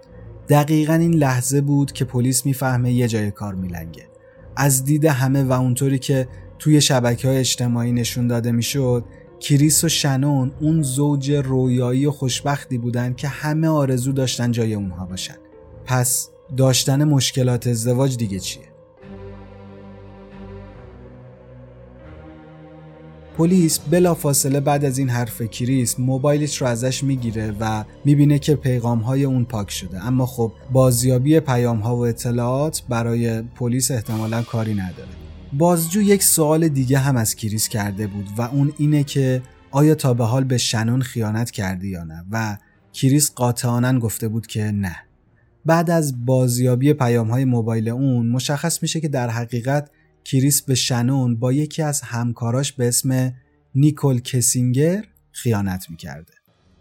دقیقا 0.49 0.93
این 0.93 1.13
لحظه 1.13 1.61
بود 1.61 1.91
که 1.91 2.05
پلیس 2.05 2.45
می‌فهمه 2.45 2.93
یه 2.93 3.07
جای 3.07 3.31
کار 3.31 3.55
میلنگه 3.55 4.07
از 4.55 4.85
دید 4.85 5.05
همه 5.05 5.43
و 5.43 5.51
اونطوری 5.51 5.99
که 5.99 6.27
توی 6.59 6.81
شبکه 6.81 7.27
های 7.27 7.37
اجتماعی 7.37 7.91
نشون 7.91 8.27
داده 8.27 8.51
می‌شد 8.51 9.05
کریس 9.41 9.83
و 9.83 9.89
شنون 9.89 10.51
اون 10.59 10.81
زوج 10.81 11.31
رویایی 11.31 12.05
و 12.05 12.11
خوشبختی 12.11 12.77
بودن 12.77 13.13
که 13.13 13.27
همه 13.27 13.67
آرزو 13.67 14.11
داشتن 14.11 14.51
جای 14.51 14.73
اونها 14.73 15.05
باشن. 15.05 15.35
پس 15.85 16.29
داشتن 16.57 17.03
مشکلات 17.03 17.67
ازدواج 17.67 18.17
دیگه 18.17 18.39
چیه؟ 18.39 18.63
پلیس 23.37 23.79
بلافاصله 23.79 24.59
بعد 24.59 24.85
از 24.85 24.97
این 24.97 25.09
حرف 25.09 25.41
کریس 25.41 25.99
موبایلش 25.99 26.61
رو 26.61 26.67
ازش 26.67 27.03
می‌گیره 27.03 27.55
و 27.59 27.83
می‌بینه 28.05 28.39
که 28.39 28.55
پیغام 28.55 28.99
های 28.99 29.23
اون 29.23 29.45
پاک 29.45 29.71
شده. 29.71 30.05
اما 30.05 30.25
خب 30.25 30.51
بازیابی 30.71 31.39
پیام 31.39 31.79
ها 31.79 31.95
و 31.95 32.05
اطلاعات 32.05 32.83
برای 32.89 33.41
پلیس 33.41 33.91
احتمالا 33.91 34.41
کاری 34.41 34.73
نداره. 34.73 35.20
بازجو 35.53 36.01
یک 36.01 36.23
سوال 36.23 36.67
دیگه 36.67 36.97
هم 36.97 37.17
از 37.17 37.35
کریس 37.35 37.67
کرده 37.67 38.07
بود 38.07 38.29
و 38.37 38.41
اون 38.41 38.73
اینه 38.77 39.03
که 39.03 39.41
آیا 39.71 39.95
تا 39.95 40.13
به 40.13 40.25
حال 40.25 40.43
به 40.43 40.57
شنون 40.57 41.01
خیانت 41.01 41.51
کردی 41.51 41.87
یا 41.87 42.03
نه 42.03 42.25
و 42.31 42.57
کریس 42.93 43.31
قاطعانه 43.31 43.99
گفته 43.99 44.27
بود 44.27 44.47
که 44.47 44.63
نه 44.63 44.95
بعد 45.65 45.89
از 45.89 46.25
بازیابی 46.25 46.93
پیام 46.93 47.31
های 47.31 47.45
موبایل 47.45 47.89
اون 47.89 48.27
مشخص 48.27 48.81
میشه 48.81 48.99
که 48.99 49.07
در 49.07 49.29
حقیقت 49.29 49.91
کریس 50.25 50.61
به 50.61 50.75
شنون 50.75 51.35
با 51.35 51.53
یکی 51.53 51.81
از 51.81 52.01
همکاراش 52.01 52.71
به 52.71 52.87
اسم 52.87 53.33
نیکول 53.75 54.19
کسینگر 54.19 55.03
خیانت 55.31 55.85
می‌کرده. 55.89 56.33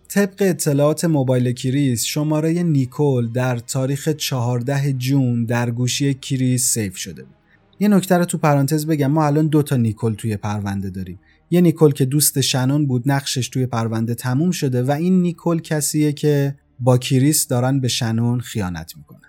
طبق 0.09 0.37
اطلاعات 0.41 1.05
موبایل 1.05 1.53
کریس 1.53 2.05
شماره 2.05 2.63
نیکول 2.63 3.33
در 3.33 3.59
تاریخ 3.59 4.09
14 4.09 4.93
جون 4.93 5.45
در 5.45 5.71
گوشی 5.71 6.15
کریس 6.15 6.75
save 6.75 6.97
شده 6.97 7.23
بود. 7.23 7.40
یه 7.83 7.89
نکته 7.89 8.19
رو 8.19 8.25
تو 8.25 8.39
پرانتز 8.39 8.87
بگم. 8.87 9.07
ما 9.07 9.27
الان 9.27 9.47
دو 9.47 9.63
تا 9.63 9.77
نیکول 9.77 10.15
توی 10.15 10.37
پرونده 10.37 10.91
داریم. 10.91 11.21
یه 11.51 11.61
نیکول 11.61 11.93
که 11.93 12.05
دوست 12.05 12.41
شنون 12.41 12.87
بود 12.87 13.03
نقشش 13.07 13.49
توی 13.49 13.67
پرونده 13.67 14.15
تموم 14.15 14.51
شده 14.51 14.83
و 14.83 14.91
این 14.91 15.23
نیکول 15.23 15.61
کسیه 15.61 16.13
که 16.13 16.57
با 16.81 16.99
کریس 16.99 17.47
دارن 17.47 17.81
به 17.81 17.89
شنون 17.89 18.41
خیانت 18.41 18.97
می‌کنن. 18.97 19.29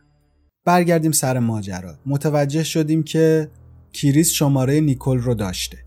برگردیم 0.65 1.12
سر 1.12 1.39
ماجرا. 1.39 1.96
متوجه 2.05 2.63
شدیم 2.63 3.03
که 3.03 3.51
کریس 3.93 4.29
شماره 4.29 4.79
نیکل 4.79 5.17
رو 5.17 5.34
داشته. 5.34 5.77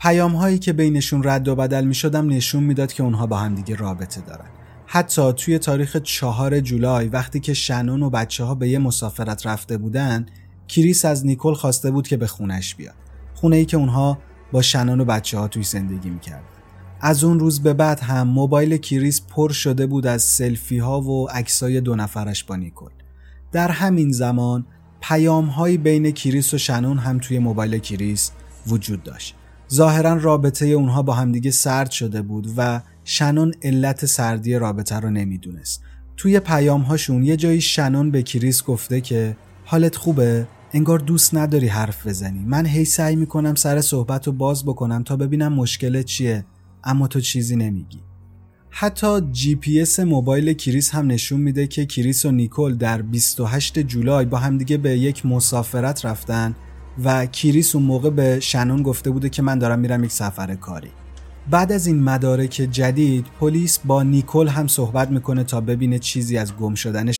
پیام 0.00 0.32
هایی 0.32 0.58
که 0.58 0.72
بینشون 0.72 1.22
رد 1.24 1.48
و 1.48 1.56
بدل 1.56 1.84
می 1.84 1.94
شدم 1.94 2.28
نشون 2.28 2.64
می‌داد 2.64 2.92
که 2.92 3.02
اونها 3.02 3.26
با 3.26 3.36
همدیگه 3.36 3.74
رابطه 3.74 4.20
دارن. 4.20 4.48
حتی 4.86 5.32
توی 5.32 5.58
تاریخ 5.58 5.96
چهار 5.96 6.60
جولای 6.60 7.08
وقتی 7.08 7.40
که 7.40 7.54
شنون 7.54 8.02
و 8.02 8.10
بچه 8.10 8.44
ها 8.44 8.54
به 8.54 8.68
یه 8.68 8.78
مسافرت 8.78 9.46
رفته 9.46 9.78
بودن 9.78 10.26
کریس 10.70 11.04
از 11.04 11.26
نیکل 11.26 11.54
خواسته 11.54 11.90
بود 11.90 12.08
که 12.08 12.16
به 12.16 12.26
خونش 12.26 12.74
بیاد. 12.74 12.94
خونه 13.34 13.56
ای 13.56 13.64
که 13.64 13.76
اونها 13.76 14.18
با 14.52 14.62
شنون 14.62 15.00
و 15.00 15.04
بچه 15.04 15.38
ها 15.38 15.48
توش 15.48 15.62
زندگی 15.62 16.10
می‌کردن. 16.10 16.44
از 17.00 17.24
اون 17.24 17.40
روز 17.40 17.62
به 17.62 17.72
بعد 17.72 18.00
هم 18.00 18.28
موبایل 18.28 18.76
کریس 18.76 19.20
پر 19.20 19.52
شده 19.52 19.86
بود 19.86 20.06
از 20.06 20.22
سلفی 20.22 20.78
ها 20.78 21.00
و 21.00 21.30
عکسای 21.30 21.80
دو 21.80 21.94
نفرش 21.94 22.44
با 22.44 22.56
نیکل 22.56 22.90
در 23.52 23.70
همین 23.70 24.12
زمان 24.12 24.66
پیام 25.00 25.46
های 25.46 25.76
بین 25.76 26.10
کریس 26.10 26.54
و 26.54 26.58
شنون 26.58 26.98
هم 26.98 27.18
توی 27.18 27.38
موبایل 27.38 27.78
کریس 27.78 28.30
وجود 28.66 29.02
داشت. 29.02 29.34
ظاهرا 29.72 30.14
رابطه 30.14 30.66
اونها 30.66 31.02
با 31.02 31.12
همدیگه 31.12 31.50
سرد 31.50 31.90
شده 31.90 32.22
بود 32.22 32.48
و 32.56 32.80
شنون 33.04 33.52
علت 33.62 34.06
سردی 34.06 34.54
رابطه 34.54 34.96
رو 34.96 35.10
نمی‌دونست. 35.10 35.82
توی 36.16 36.40
پیام 36.40 36.80
هاشون 36.80 37.24
یه 37.24 37.36
جایی 37.36 37.60
شنون 37.60 38.10
به 38.10 38.22
کریس 38.22 38.64
گفته 38.64 39.00
که 39.00 39.36
حالت 39.64 39.96
خوبه؟ 39.96 40.46
انگار 40.72 40.98
دوست 40.98 41.34
نداری 41.34 41.66
حرف 41.66 42.06
بزنی. 42.06 42.44
من 42.44 42.66
هی 42.66 42.84
سعی 42.84 43.16
می‌کنم 43.16 43.54
سر 43.54 43.80
صحبت 43.80 44.26
رو 44.26 44.32
باز 44.32 44.64
بکنم 44.64 45.02
تا 45.02 45.16
ببینم 45.16 45.52
مشکل 45.52 46.02
چیه 46.02 46.44
اما 46.84 47.08
تو 47.08 47.20
چیزی 47.20 47.56
نمیگی. 47.56 48.00
حتی 48.70 49.20
جی 49.32 49.54
پی 49.54 49.80
اس 49.80 50.00
موبایل 50.00 50.52
کریس 50.52 50.90
هم 50.90 51.06
نشون 51.06 51.40
میده 51.40 51.66
که 51.66 51.86
کریس 51.86 52.24
و 52.24 52.30
نیکل 52.30 52.74
در 52.74 53.02
28 53.02 53.78
جولای 53.78 54.24
با 54.24 54.38
همدیگه 54.38 54.76
به 54.76 54.98
یک 54.98 55.26
مسافرت 55.26 56.04
رفتن 56.04 56.54
و 57.04 57.26
کریس 57.26 57.74
اون 57.74 57.84
موقع 57.84 58.10
به 58.10 58.40
شنون 58.40 58.82
گفته 58.82 59.10
بوده 59.10 59.28
که 59.28 59.42
من 59.42 59.58
دارم 59.58 59.78
میرم 59.78 60.04
یک 60.04 60.12
سفر 60.12 60.54
کاری. 60.54 60.90
بعد 61.50 61.72
از 61.72 61.86
این 61.86 62.02
مدارک 62.02 62.68
جدید 62.70 63.26
پلیس 63.40 63.78
با 63.78 64.02
نیکل 64.02 64.48
هم 64.48 64.66
صحبت 64.66 65.10
می‌کنه 65.10 65.44
تا 65.44 65.60
ببینه 65.60 65.98
چیزی 65.98 66.38
از 66.38 66.56
گم 66.56 66.74
شدنش 66.74 67.19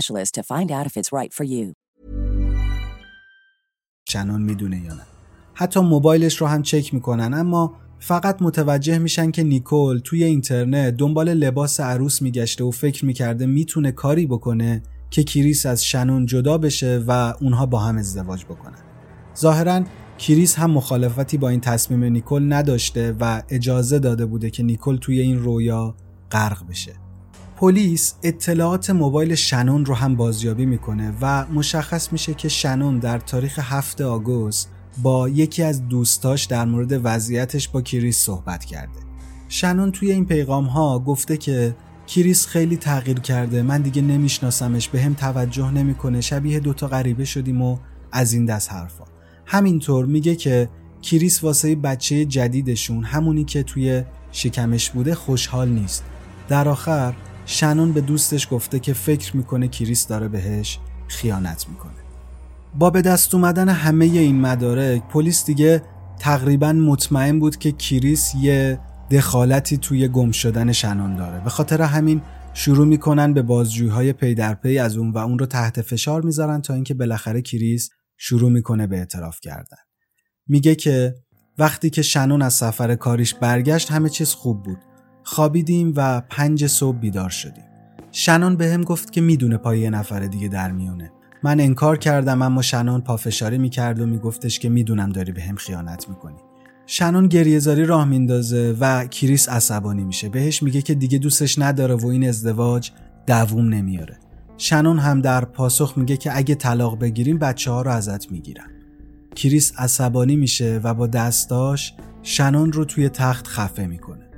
to 0.07 0.43
find 0.43 0.71
out 0.71 0.85
if 0.85 0.97
it's 0.97 1.11
right 1.19 1.33
for 1.33 1.45
you. 1.45 1.73
شنون 4.07 4.41
می‌دونه 4.41 4.81
یا 4.85 4.93
نه. 4.93 5.01
حتی 5.53 5.79
موبایلش 5.79 6.37
رو 6.41 6.47
هم 6.47 6.61
چک 6.61 6.93
می‌کنن 6.93 7.33
اما 7.33 7.75
فقط 7.99 8.41
متوجه 8.41 8.97
میشن 8.97 9.31
که 9.31 9.43
نیکول 9.43 9.99
توی 9.99 10.23
اینترنت 10.23 10.97
دنبال 10.97 11.33
لباس 11.33 11.79
عروس 11.79 12.21
میگشته 12.21 12.63
و 12.63 12.71
فکر 12.71 13.05
می‌کرده 13.05 13.45
می‌تونه 13.45 13.91
کاری 13.91 14.25
بکنه 14.25 14.83
که 15.09 15.23
کریس 15.23 15.65
از 15.65 15.85
شنون 15.85 16.25
جدا 16.25 16.57
بشه 16.57 17.03
و 17.07 17.33
اونها 17.41 17.65
با 17.65 17.79
هم 17.79 17.97
ازدواج 17.97 18.45
بکنن. 18.45 18.79
ظاهرا 19.37 19.83
کریس 20.17 20.55
هم 20.55 20.71
مخالفتی 20.71 21.37
با 21.37 21.49
این 21.49 21.59
تصمیم 21.61 22.03
نیکول 22.03 22.53
نداشته 22.53 23.15
و 23.19 23.43
اجازه 23.49 23.99
داده 23.99 24.25
بوده 24.25 24.49
که 24.49 24.63
نیکول 24.63 24.95
توی 24.97 25.19
این 25.19 25.39
رویا 25.39 25.95
غرق 26.31 26.67
بشه. 26.67 26.93
پلیس 27.61 28.15
اطلاعات 28.23 28.89
موبایل 28.89 29.35
شنون 29.35 29.85
رو 29.85 29.95
هم 29.95 30.15
بازیابی 30.15 30.65
می‌کنه 30.65 31.13
و 31.21 31.45
مشخص 31.45 32.11
میشه 32.11 32.33
که 32.33 32.49
شنون 32.49 32.99
در 32.99 33.19
تاریخ 33.19 33.59
7 33.61 34.01
آگوست 34.01 34.69
با 35.01 35.29
یکی 35.29 35.63
از 35.63 35.87
دوستاش 35.87 36.45
در 36.45 36.65
مورد 36.65 37.01
وضعیتش 37.03 37.67
با 37.67 37.81
کریس 37.81 38.17
صحبت 38.17 38.65
کرده. 38.65 38.99
شنون 39.49 39.91
توی 39.91 40.11
این 40.11 40.25
پیغام 40.25 40.65
ها 40.65 40.99
گفته 40.99 41.37
که 41.37 41.75
کریس 42.07 42.47
خیلی 42.47 42.77
تغییر 42.77 43.19
کرده 43.19 43.61
من 43.61 43.81
دیگه 43.81 44.01
نمیشناسمش 44.01 44.89
بهم 44.89 45.13
توجه 45.13 45.71
نمی‌کنه 45.71 46.21
شبیه 46.21 46.59
دوتا 46.59 46.87
غریبه 46.87 47.25
شدیم 47.25 47.61
و 47.61 47.77
از 48.11 48.33
این 48.33 48.45
دست 48.45 48.71
حرفا 48.71 49.05
همینطور 49.45 50.05
میگه 50.05 50.35
که 50.35 50.69
کریس 51.01 51.43
واسه 51.43 51.75
بچه 51.75 52.25
جدیدشون 52.25 53.03
همونی 53.03 53.43
که 53.43 53.63
توی 53.63 54.03
شکمش 54.31 54.89
بوده 54.89 55.15
خوشحال 55.15 55.69
نیست 55.69 56.03
در 56.49 56.69
آخر 56.69 57.13
شنون 57.51 57.91
به 57.91 58.01
دوستش 58.01 58.47
گفته 58.51 58.79
که 58.79 58.93
فکر 58.93 59.37
می‌کنه 59.37 59.67
کریس 59.67 60.07
داره 60.07 60.27
بهش 60.27 60.79
خیانت 61.07 61.65
می‌کنه. 61.69 61.91
با 62.75 62.89
به 62.89 63.01
دست 63.01 63.35
اومدن 63.35 63.69
همه 63.69 64.05
این 64.05 64.41
مدارک 64.41 65.07
پلیس 65.07 65.45
دیگه 65.45 65.81
تقریبا 66.19 66.73
مطمئن 66.73 67.39
بود 67.39 67.57
که 67.57 67.71
کریس 67.71 68.35
یه 68.35 68.79
دخالتی 69.11 69.77
توی 69.77 70.07
گم 70.07 70.31
شدن 70.31 70.71
شنون 70.71 71.15
داره. 71.15 71.43
به 71.43 71.49
خاطر 71.49 71.81
همین 71.81 72.21
شروع 72.53 72.87
می‌کنن 72.87 73.33
به 73.33 73.41
بازجویی 73.41 74.13
پی 74.13 74.35
در 74.35 74.53
پی 74.53 74.77
از 74.77 74.97
اون 74.97 75.11
و 75.11 75.17
اون 75.17 75.39
رو 75.39 75.45
تحت 75.45 75.81
فشار 75.81 76.21
می‌ذارن 76.21 76.61
تا 76.61 76.73
اینکه 76.73 76.93
بالاخره 76.93 77.41
کریس 77.41 77.89
شروع 78.17 78.51
می‌کنه 78.51 78.87
به 78.87 78.97
اعتراف 78.97 79.39
کردن. 79.41 79.77
میگه 80.47 80.75
که 80.75 81.15
وقتی 81.57 81.89
که 81.89 82.01
شنون 82.01 82.41
از 82.41 82.53
سفر 82.53 82.95
کاریش 82.95 83.33
برگشت 83.33 83.91
همه 83.91 84.09
چیز 84.09 84.33
خوب 84.33 84.63
بود. 84.63 84.77
خوابیدیم 85.23 85.93
و 85.95 86.21
پنج 86.29 86.67
صبح 86.67 86.97
بیدار 86.97 87.29
شدیم. 87.29 87.63
شنان 88.11 88.55
به 88.55 88.67
هم 88.67 88.83
گفت 88.83 89.11
که 89.11 89.21
می‌دونه 89.21 89.57
پای 89.57 89.79
یه 89.79 89.89
نفر 89.89 90.19
دیگه 90.19 90.47
در 90.47 90.71
میونه. 90.71 91.11
من 91.43 91.59
انکار 91.59 91.97
کردم 91.97 92.41
اما 92.41 92.61
شنان 92.61 93.01
پافشاری 93.01 93.57
می‌کرد 93.57 93.99
و 94.01 94.05
میگفتش 94.05 94.59
که 94.59 94.69
می‌دونم 94.69 95.09
داری 95.09 95.31
به 95.31 95.41
هم 95.41 95.55
خیانت 95.55 96.09
می‌کنی. 96.09 96.37
شنون 96.85 97.27
گریهزاری 97.27 97.85
راه 97.85 98.05
میندازه 98.05 98.75
و 98.79 99.05
کریس 99.05 99.49
عصبانی 99.49 100.03
میشه. 100.03 100.29
بهش 100.29 100.63
میگه 100.63 100.81
که 100.81 100.93
دیگه 100.93 101.17
دوستش 101.17 101.59
نداره 101.59 101.95
و 101.95 102.07
این 102.07 102.29
ازدواج 102.29 102.91
دووم 103.27 103.69
نمیاره. 103.69 104.19
شنون 104.57 104.99
هم 104.99 105.21
در 105.21 105.45
پاسخ 105.45 105.97
میگه 105.97 106.17
که 106.17 106.37
اگه 106.37 106.55
طلاق 106.55 106.99
بگیریم 106.99 107.37
بچه 107.37 107.71
ها 107.71 107.81
رو 107.81 107.91
ازت 107.91 108.31
می‌گیرن. 108.31 108.67
کریس 109.35 109.73
عصبانی 109.77 110.35
میشه 110.35 110.79
و 110.83 110.93
با 110.93 111.07
دستاش 111.07 111.93
شنون 112.23 112.71
رو 112.71 112.85
توی 112.85 113.09
تخت 113.09 113.47
خفه 113.47 113.85
می‌کنه. 113.87 114.30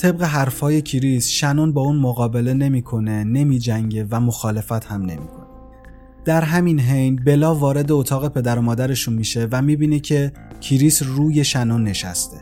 طبق 0.00 0.22
حرفای 0.22 0.82
کریس 0.82 1.28
شنون 1.28 1.72
با 1.72 1.80
اون 1.80 1.96
مقابله 1.96 2.54
نمی‌کنه 2.54 3.24
نمیجنگه 3.24 4.06
و 4.10 4.20
مخالفت 4.20 4.84
هم 4.84 5.02
نمی‌کنه. 5.02 5.46
در 6.24 6.42
همین 6.42 6.80
حین 6.80 7.16
بلا 7.16 7.54
وارد 7.54 7.92
اتاق 7.92 8.28
پدر 8.28 8.58
و 8.58 8.62
مادرشون 8.62 9.14
میشه 9.14 9.48
و 9.52 9.62
می‌بینه 9.62 10.00
که 10.00 10.32
کریس 10.60 11.02
روی 11.02 11.44
شنون 11.44 11.84
نشسته. 11.84 12.36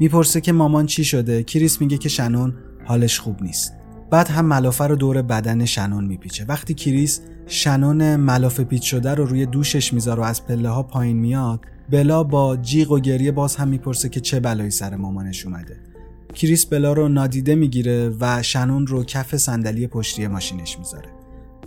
می‌پرسه 0.00 0.40
که 0.40 0.52
مامان 0.52 0.86
چی 0.86 1.04
شده؟ 1.04 1.42
کریس 1.42 1.80
میگه 1.80 1.98
که 1.98 2.08
شنون 2.08 2.54
حالش 2.84 3.20
خوب 3.20 3.42
نیست. 3.42 3.72
بعد 4.10 4.28
هم 4.28 4.46
ملافه 4.46 4.86
رو 4.86 4.96
دور 4.96 5.22
بدن 5.22 5.64
شنون 5.64 6.04
میپیچه. 6.04 6.44
وقتی 6.44 6.74
کریس 6.74 7.20
شنون 7.46 8.16
ملافه 8.16 8.64
پیچ 8.64 8.90
شده 8.90 9.14
رو 9.14 9.24
روی 9.24 9.46
دوشش 9.46 9.92
می‌ذاره 9.92 10.20
و 10.20 10.24
از 10.24 10.46
پله 10.46 10.68
ها 10.68 10.82
پایین 10.82 11.16
میاد 11.16 11.60
بلا 11.90 12.22
با 12.22 12.56
جیغ 12.56 12.90
و 12.90 12.98
گریه 12.98 13.32
باز 13.32 13.56
هم 13.56 13.68
می‌پرسه 13.68 14.08
که 14.08 14.20
چه 14.20 14.40
بلایی 14.40 14.70
سر 14.70 14.96
مامانش 14.96 15.46
اومده. 15.46 15.91
کریس 16.34 16.66
بلا 16.66 16.92
رو 16.92 17.08
نادیده 17.08 17.54
می‌گیره 17.54 18.12
و 18.20 18.42
شنون 18.42 18.86
رو 18.86 19.04
کف 19.04 19.36
صندلی 19.36 19.86
پشتی 19.86 20.26
ماشینش 20.26 20.78
می‌ذاره. 20.78 21.08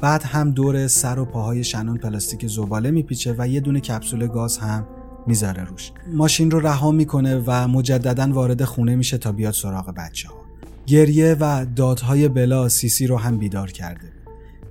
بعد 0.02 0.24
هم 0.24 0.52
دور 0.52 0.88
سر 0.88 1.20
و 1.20 1.26
پاهای 1.26 1.64
شنون 1.64 1.98
پلاستیک 1.98 2.48
زباله 2.48 2.92
میپیچه 2.92 3.36
و 3.38 3.48
یه 3.48 3.60
دونه 3.60 3.80
کپسول 3.80 4.28
گاز 4.28 4.58
هم 4.58 4.88
می‌ذاره 5.28 5.64
روش. 5.64 5.92
ماشین 6.14 6.52
رو 6.52 6.60
رها 6.60 6.92
می‌کنه 6.92 7.44
و 7.46 7.68
مجددا 7.68 8.34
وارد 8.34 8.64
خونه 8.64 8.96
میشه 8.96 9.18
تا 9.18 9.32
بیاد 9.32 9.54
سراغ 9.54 9.94
بچه 9.98 10.30
ها 10.30 10.36
گریه 10.86 11.38
و 11.40 11.66
دادهای 11.76 12.28
بلا 12.28 12.70
سیسی 12.70 13.08
رو 13.08 13.18
هم 13.18 13.38
بیدار 13.38 13.72
کرده. 13.72 14.12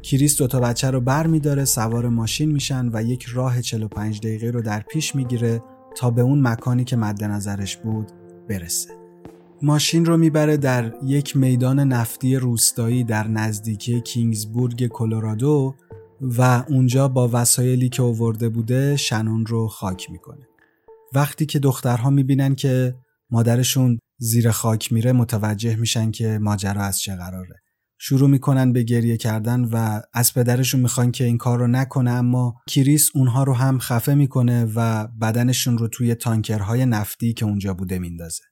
کریس 0.02 0.37
دوتا 0.37 0.61
بچه 0.61 0.90
رو 0.90 1.00
بر 1.00 1.26
میداره 1.26 1.64
سوار 1.64 2.09
ماشین 2.09 2.52
میشن 2.52 2.90
و 2.92 3.02
یک 3.02 3.24
راه 3.24 3.61
45 3.61 4.20
دقیقه 4.20 4.50
رو 4.50 4.62
در 4.62 4.80
پیش 4.80 5.14
می‌گیره 5.14 5.62
تا 5.96 6.11
به 6.11 6.22
اون 6.22 6.48
مکانی 6.48 6.85
که 6.85 6.96
مد 6.96 7.24
نظرش 7.24 7.76
بود 7.76 8.12
برسه. 8.48 9.03
ماشین 9.62 10.04
رو 10.04 10.16
می‌بره 10.16 10.56
در 10.56 10.92
یک 11.04 11.36
میدان 11.36 11.80
نفتی 11.80 12.36
روستایی 12.36 13.04
در 13.04 13.28
نزدیکی 13.28 14.00
کینگزبورگ 14.00 14.86
کلرادو 14.86 15.74
و 16.20 16.64
اونجا 16.68 17.08
با 17.08 17.30
وسایلی 17.32 17.88
که 17.88 18.02
آورده 18.02 18.48
بوده 18.48 18.96
شنون 18.96 19.46
رو 19.46 19.68
خاک 19.68 20.10
می‌کنه. 20.10 20.46
وقتی 21.14 21.46
که 21.46 21.58
دخترها 21.58 22.10
می‌بینن 22.10 22.54
که 22.54 22.94
مادرشون 23.30 23.98
زیر 24.18 24.50
خاک 24.50 24.92
میره 24.92 25.12
متوجه 25.12 25.76
میشن 25.76 26.10
که 26.10 26.38
ماجرا 26.42 26.82
از 26.82 27.00
چه 27.00 27.16
قراره. 27.16 27.54
شروع 27.98 28.30
می‌کنن 28.30 28.72
به 28.72 28.82
گریه 28.82 29.16
کردن 29.16 29.64
و 29.64 30.00
از 30.12 30.34
پدرشون 30.34 30.80
می‌خوان 30.80 31.12
که 31.12 31.24
این 31.24 31.38
کار 31.38 31.58
رو 31.58 31.66
نکنه 31.66 32.10
اما 32.10 32.54
کریس 32.68 33.10
اونها 33.14 33.42
رو 33.42 33.54
هم 33.54 33.78
خفه 33.78 34.14
می‌کنه 34.14 34.64
و 34.74 35.06
بدنشون 35.06 35.78
رو 35.78 35.88
توی 35.88 36.14
تانکرهای 36.14 36.86
نفتی 36.86 37.32
که 37.32 37.44
اونجا 37.44 37.74
بوده 37.74 37.98
میندازه. 37.98 38.42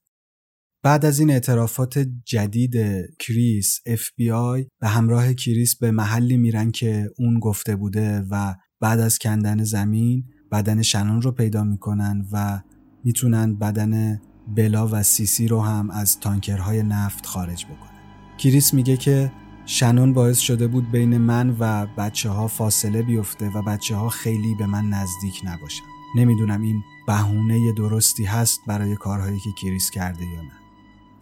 بعد 0.85 1.05
از 1.05 1.21
این 1.21 1.31
اعترافات 1.31 1.99
جدید 2.25 2.75
کریس 3.19 3.81
FBI 3.89 4.67
به 4.81 4.89
همراه 4.89 5.35
کریس 5.35 5.77
به 5.77 5.91
محلی 5.91 6.37
میرن 6.37 6.71
که 6.71 7.11
اون 7.19 7.39
گفته 7.39 7.77
بوده 7.77 8.25
و 8.31 8.55
بعد 8.81 9.01
از 9.01 9.19
کندن 9.19 9.65
زمین 9.65 10.25
بدن 10.53 10.83
شنون 10.83 11.23
رو 11.23 11.33
پیدا 11.33 11.65
می‌کنن 11.65 12.27
و 12.33 12.61
می‌تونن 13.05 13.59
بدن 13.59 14.21
بلا 14.57 14.89
و 14.89 15.03
سیسی 15.03 15.49
رو 15.49 15.61
هم 15.61 15.91
از 15.91 16.21
تانکرهای 16.21 16.83
نفت 16.83 17.27
خارج 17.27 17.65
بکنن. 17.65 18.03
کریس 18.39 18.75
میگه 18.75 18.97
که 18.97 19.33
شنون 19.67 20.13
باعث 20.13 20.39
شده 20.39 20.67
بود 20.67 20.91
بین 20.91 21.19
من 21.19 21.57
و 21.59 21.87
بچه 21.99 22.29
ها 22.29 22.49
فاصله 22.49 23.03
بیفته 23.03 23.49
و 23.49 23.63
بچه 23.63 23.95
ها 23.95 24.09
خیلی 24.09 24.55
به 24.55 24.67
من 24.67 24.85
نزدیک 24.85 25.41
نباشن. 25.45 25.85
نمی‌دونم 26.17 26.63
این 26.63 26.83
بهونه 27.07 27.73
درستی 27.73 28.25
هست 28.25 28.61
برای 28.67 28.97
کارهایی 28.97 29.39
که 29.39 29.51
کریس 29.63 29.91
کرده 29.91 30.25
یا 30.25 30.43
نه. 30.43 30.62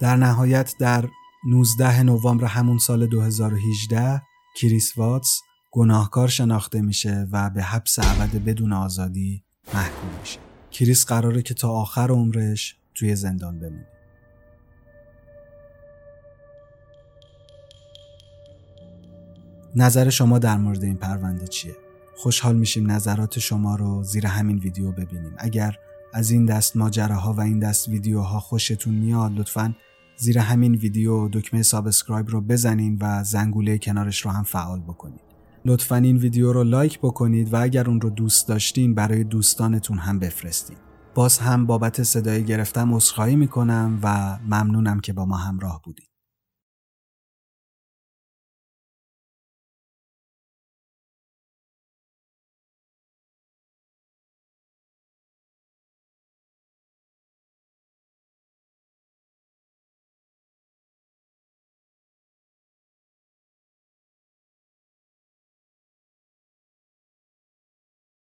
در 0.00 0.16
نهایت 0.16 0.74
در 0.78 1.08
19 1.46 2.02
نوامبر 2.02 2.46
همون 2.46 2.78
سال 2.78 3.06
2018 3.06 4.22
کریس 4.56 4.98
واتس 4.98 5.40
گناهکار 5.70 6.28
شناخته 6.28 6.80
میشه 6.80 7.26
و 7.32 7.50
به 7.50 7.62
حبس 7.62 7.98
ابد 7.98 8.30
بدون 8.30 8.72
آزادی 8.72 9.44
محکوم 9.74 10.10
میشه. 10.20 10.38
کریس 10.70 11.04
قراره 11.04 11.42
که 11.42 11.54
تا 11.54 11.70
آخر 11.70 12.10
عمرش 12.10 12.76
توی 12.94 13.16
زندان 13.16 13.58
بمونه. 13.58 13.86
نظر 19.76 20.10
شما 20.10 20.38
در 20.38 20.56
مورد 20.56 20.84
این 20.84 20.96
پرونده 20.96 21.46
چیه؟ 21.46 21.76
خوشحال 22.16 22.56
میشیم 22.56 22.90
نظرات 22.90 23.38
شما 23.38 23.76
رو 23.76 24.02
زیر 24.02 24.26
همین 24.26 24.58
ویدیو 24.58 24.92
ببینیم. 24.92 25.34
اگر 25.38 25.76
از 26.12 26.30
این 26.30 26.46
دست 26.46 26.76
ماجراها 26.76 27.32
و 27.32 27.40
این 27.40 27.58
دست 27.58 27.88
ویدیوها 27.88 28.40
خوشتون 28.40 28.94
میاد 28.94 29.38
لطفاً 29.38 29.74
زیر 30.20 30.38
همین 30.38 30.74
ویدیو 30.74 31.28
دکمه 31.28 31.62
subscribe 31.62 32.28
رو 32.28 32.40
بزنین 32.40 32.98
و 33.00 33.24
زنگوله 33.24 33.78
کنارش 33.78 34.20
رو 34.20 34.30
هم 34.30 34.42
فعال 34.42 34.80
بکنین. 34.80 35.20
لطفا 35.64 35.96
این 35.96 36.16
ویدیو 36.16 36.52
رو 36.52 36.64
like 36.64 36.98
بکنید 36.98 37.52
و 37.52 37.62
اگر 37.62 37.88
اون 37.88 38.00
رو 38.00 38.10
دوست 38.10 38.48
داشتین 38.48 38.94
برای 38.94 39.24
دوستانتون 39.24 39.98
هم 39.98 40.18
بفرستین. 40.18 40.76
باز 41.14 41.38
هم 41.38 41.66
بابت 41.66 42.02
صدای 42.02 42.44
گرفتم 42.44 42.94
عذرخواهی 42.94 43.36
می‌کنم 43.36 43.98
و 44.02 44.38
ممنونم 44.46 45.00
که 45.00 45.12
با 45.12 45.24
ما 45.24 45.36
همراه 45.36 45.82
بودید. 45.84 46.09